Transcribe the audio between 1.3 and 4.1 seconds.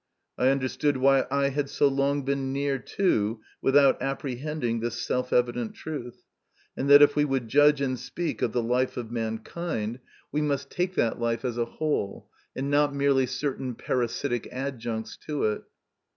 had so long been near to, without